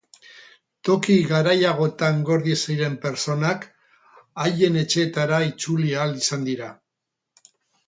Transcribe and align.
Toki 0.87 1.17
garaiagoetan 1.31 2.23
gorde 2.29 2.55
ziren 2.61 2.95
pertsonak 3.05 3.69
haien 4.47 4.81
etxeetara 4.83 5.45
itzuli 5.53 5.95
ahal 5.99 6.19
izan 6.25 6.51
dira. 6.51 6.75